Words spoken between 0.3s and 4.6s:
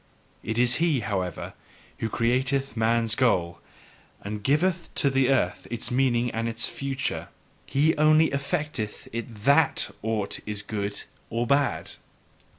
It is he, however, who createth man's goal, and